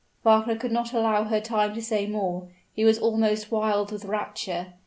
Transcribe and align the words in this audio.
Wagner 0.23 0.55
could 0.55 0.71
not 0.71 0.93
allow 0.93 1.25
her 1.25 1.39
time 1.39 1.75
to 1.75 1.81
say 1.83 2.07
more: 2.07 2.47
he 2.73 2.83
was 2.83 2.97
almost 2.97 3.51
wild 3.51 3.91
with 3.91 4.03
rapture! 4.03 4.73